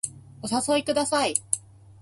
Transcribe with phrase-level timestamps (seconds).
[0.41, 1.35] お誘いください